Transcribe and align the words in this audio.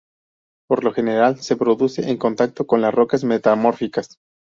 Por 0.67 0.83
lo 0.83 0.93
general 0.93 1.37
se 1.43 1.55
produce 1.55 2.09
en 2.09 2.17
contacto 2.17 2.65
con 2.65 2.81
las 2.81 2.91
rocas 2.91 3.23
metamórficas. 3.23 4.17